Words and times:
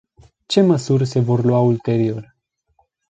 Ce 0.47 0.61
măsuri 0.61 1.05
se 1.05 1.19
vor 1.19 1.43
lua 1.43 1.59
ulterior? 1.59 2.35